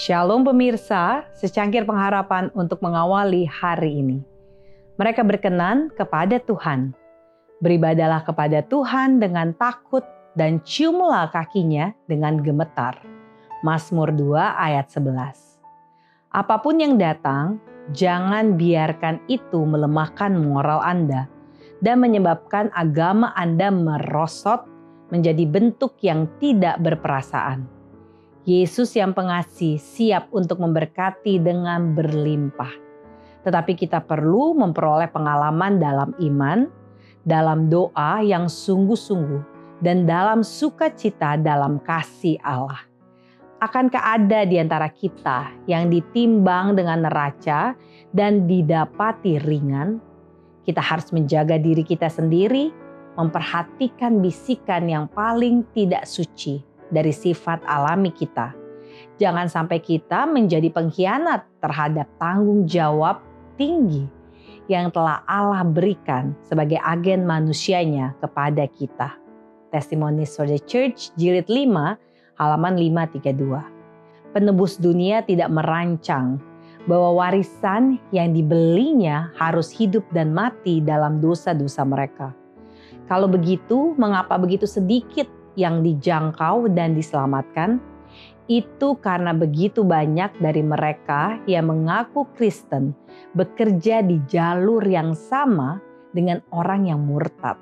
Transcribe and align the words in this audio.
Shalom 0.00 0.48
pemirsa, 0.48 1.28
secangkir 1.36 1.84
pengharapan 1.84 2.48
untuk 2.56 2.80
mengawali 2.80 3.44
hari 3.44 4.00
ini. 4.00 4.24
Mereka 4.96 5.20
berkenan 5.20 5.92
kepada 5.92 6.40
Tuhan. 6.40 6.96
Beribadalah 7.60 8.24
kepada 8.24 8.64
Tuhan 8.64 9.20
dengan 9.20 9.52
takut 9.52 10.00
dan 10.32 10.64
ciumlah 10.64 11.28
kakinya 11.36 11.92
dengan 12.08 12.40
gemetar. 12.40 12.96
Mazmur 13.60 14.08
2 14.16 14.40
ayat 14.40 14.88
11. 14.88 15.60
Apa 16.32 16.56
pun 16.64 16.80
yang 16.80 16.96
datang, 16.96 17.60
jangan 17.92 18.56
biarkan 18.56 19.20
itu 19.28 19.68
melemahkan 19.68 20.32
moral 20.32 20.80
Anda 20.80 21.28
dan 21.84 22.00
menyebabkan 22.00 22.72
agama 22.72 23.36
Anda 23.36 23.68
merosot 23.68 24.64
menjadi 25.12 25.44
bentuk 25.44 26.00
yang 26.00 26.24
tidak 26.40 26.80
berperasaan 26.80 27.79
Yesus 28.48 28.96
yang 28.96 29.12
pengasih 29.12 29.76
siap 29.76 30.32
untuk 30.32 30.64
memberkati 30.64 31.36
dengan 31.36 31.92
berlimpah. 31.92 32.72
Tetapi 33.44 33.76
kita 33.76 34.00
perlu 34.00 34.56
memperoleh 34.56 35.12
pengalaman 35.12 35.76
dalam 35.76 36.16
iman, 36.16 36.64
dalam 37.24 37.68
doa 37.68 38.24
yang 38.24 38.48
sungguh-sungguh, 38.48 39.44
dan 39.84 40.08
dalam 40.08 40.40
sukacita 40.44 41.36
dalam 41.40 41.80
kasih 41.84 42.40
Allah. 42.40 42.80
Akankah 43.60 44.16
ada 44.16 44.48
di 44.48 44.56
antara 44.56 44.88
kita 44.88 45.52
yang 45.68 45.92
ditimbang 45.92 46.80
dengan 46.80 47.04
neraca 47.04 47.76
dan 48.16 48.48
didapati 48.48 49.36
ringan? 49.36 50.00
Kita 50.64 50.80
harus 50.80 51.12
menjaga 51.12 51.60
diri 51.60 51.84
kita 51.84 52.08
sendiri, 52.08 52.72
memperhatikan 53.20 54.24
bisikan 54.24 54.88
yang 54.88 55.12
paling 55.12 55.60
tidak 55.76 56.08
suci, 56.08 56.64
dari 56.90 57.14
sifat 57.14 57.62
alami 57.66 58.10
kita. 58.12 58.52
Jangan 59.16 59.46
sampai 59.46 59.80
kita 59.80 60.26
menjadi 60.26 60.68
pengkhianat 60.70 61.46
terhadap 61.62 62.10
tanggung 62.18 62.66
jawab 62.66 63.22
tinggi 63.56 64.08
yang 64.70 64.90
telah 64.94 65.26
Allah 65.26 65.66
berikan 65.66 66.34
sebagai 66.46 66.78
agen 66.78 67.26
manusianya 67.26 68.14
kepada 68.22 68.70
kita. 68.70 69.18
Testimonies 69.70 70.34
for 70.34 70.46
the 70.46 70.58
Church 70.62 71.14
jilid 71.14 71.46
5 71.46 72.38
halaman 72.38 72.74
532. 72.78 74.34
Penebus 74.34 74.78
dunia 74.78 75.26
tidak 75.26 75.50
merancang 75.50 76.38
bahwa 76.88 77.26
warisan 77.26 78.00
yang 78.14 78.32
dibelinya 78.32 79.34
harus 79.36 79.68
hidup 79.68 80.06
dan 80.14 80.32
mati 80.32 80.80
dalam 80.80 81.20
dosa-dosa 81.20 81.84
mereka. 81.84 82.32
Kalau 83.10 83.26
begitu, 83.26 83.92
mengapa 83.98 84.38
begitu 84.38 84.70
sedikit 84.70 85.26
yang 85.60 85.84
dijangkau 85.84 86.72
dan 86.72 86.96
diselamatkan 86.96 87.78
itu 88.50 88.98
karena 88.98 89.30
begitu 89.30 89.86
banyak 89.86 90.34
dari 90.42 90.64
mereka 90.64 91.38
yang 91.46 91.70
mengaku 91.70 92.26
Kristen 92.34 92.90
bekerja 93.38 94.02
di 94.02 94.18
jalur 94.26 94.82
yang 94.82 95.14
sama 95.14 95.78
dengan 96.10 96.42
orang 96.50 96.90
yang 96.90 96.98
murtad. 96.98 97.54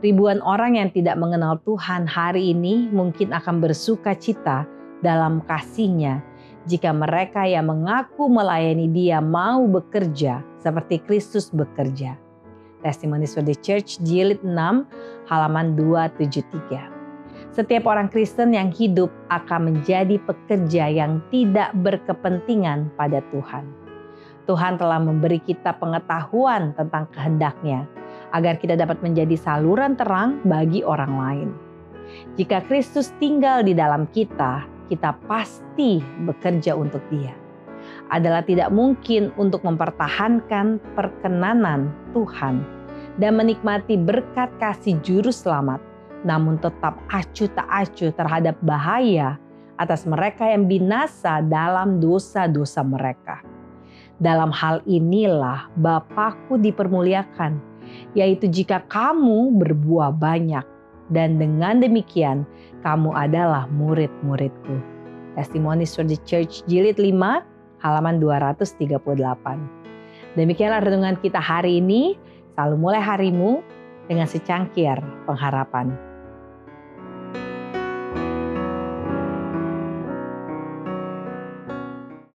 Ribuan 0.00 0.40
orang 0.40 0.80
yang 0.80 0.88
tidak 0.92 1.20
mengenal 1.20 1.60
Tuhan 1.64 2.08
hari 2.08 2.56
ini 2.56 2.88
mungkin 2.88 3.36
akan 3.36 3.60
bersuka 3.60 4.16
cita 4.16 4.64
dalam 5.04 5.44
kasihnya 5.44 6.24
jika 6.64 6.96
mereka 6.96 7.44
yang 7.44 7.68
mengaku 7.68 8.28
melayani 8.28 8.88
dia 8.88 9.20
mau 9.20 9.64
bekerja 9.68 10.40
seperti 10.60 11.00
Kristus 11.04 11.52
bekerja. 11.52 12.16
Testimonies 12.84 13.32
for 13.36 13.44
the 13.44 13.56
Church 13.56 14.00
jilid 14.04 14.40
6 14.44 14.52
halaman 15.28 15.76
273. 15.76 16.95
Setiap 17.56 17.88
orang 17.88 18.12
Kristen 18.12 18.52
yang 18.52 18.68
hidup 18.68 19.08
akan 19.32 19.72
menjadi 19.72 20.20
pekerja 20.28 20.92
yang 20.92 21.24
tidak 21.32 21.72
berkepentingan 21.80 22.92
pada 23.00 23.24
Tuhan. 23.32 23.64
Tuhan 24.44 24.76
telah 24.76 25.00
memberi 25.00 25.40
kita 25.40 25.72
pengetahuan 25.80 26.76
tentang 26.76 27.08
kehendaknya 27.16 27.88
agar 28.36 28.60
kita 28.60 28.76
dapat 28.76 29.00
menjadi 29.00 29.40
saluran 29.40 29.96
terang 29.96 30.36
bagi 30.44 30.84
orang 30.84 31.16
lain. 31.16 31.48
Jika 32.36 32.60
Kristus 32.68 33.16
tinggal 33.16 33.64
di 33.64 33.72
dalam 33.72 34.04
kita, 34.12 34.68
kita 34.92 35.16
pasti 35.24 36.04
bekerja 36.28 36.76
untuk 36.76 37.00
Dia. 37.08 37.32
Adalah 38.12 38.44
tidak 38.44 38.68
mungkin 38.68 39.32
untuk 39.40 39.64
mempertahankan 39.64 40.76
perkenanan 40.92 41.88
Tuhan 42.12 42.60
dan 43.16 43.32
menikmati 43.40 43.96
berkat 43.96 44.52
kasih 44.60 45.00
juru 45.00 45.32
selamat 45.32 45.85
namun 46.26 46.58
tetap 46.58 46.98
acuh 47.14 47.46
tak 47.54 47.68
acuh 47.70 48.10
terhadap 48.10 48.58
bahaya 48.66 49.38
atas 49.78 50.02
mereka 50.08 50.42
yang 50.50 50.66
binasa 50.66 51.38
dalam 51.46 52.02
dosa-dosa 52.02 52.82
mereka. 52.82 53.40
Dalam 54.18 54.50
hal 54.50 54.82
inilah 54.88 55.68
Bapakku 55.78 56.56
dipermuliakan, 56.58 57.60
yaitu 58.16 58.48
jika 58.48 58.82
kamu 58.88 59.54
berbuah 59.60 60.10
banyak, 60.10 60.64
dan 61.12 61.38
dengan 61.38 61.78
demikian 61.78 62.42
kamu 62.82 63.14
adalah 63.14 63.70
murid-muridku. 63.70 64.82
Testimonies 65.36 65.92
for 65.94 66.02
the 66.02 66.16
Church 66.24 66.64
jilid 66.66 66.96
5 66.96 67.12
halaman 67.84 68.18
238. 68.18 68.96
Demikianlah 70.34 70.80
renungan 70.82 71.20
kita 71.20 71.38
hari 71.38 71.78
ini. 71.84 72.16
Selalu 72.56 72.76
mulai 72.80 73.04
harimu 73.04 73.60
dengan 74.08 74.24
secangkir 74.24 74.96
pengharapan. 75.28 75.92